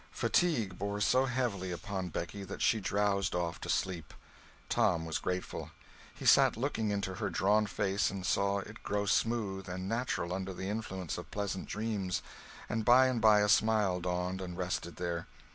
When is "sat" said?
6.25-6.57